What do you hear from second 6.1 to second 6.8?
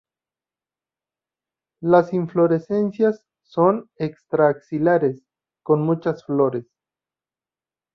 flores.